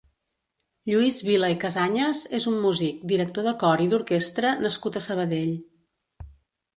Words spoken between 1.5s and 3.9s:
i Casañas és un músic, director de cor i